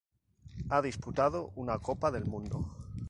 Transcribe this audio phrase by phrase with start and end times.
[0.69, 2.75] Ha disputado una Copa del Mundo.